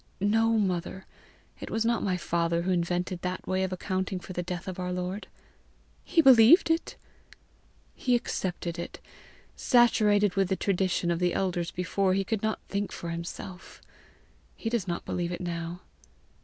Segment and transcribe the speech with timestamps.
[0.19, 1.05] "No, mother.
[1.59, 4.79] It was not my father who invented that way of accounting for the death of
[4.79, 5.27] our Lord."
[6.03, 6.95] "He believed it!"
[7.93, 8.99] "He accepted it,
[9.55, 13.79] saturated with the tradition of the elders before he could think for himself.
[14.55, 15.81] He does not believe it now."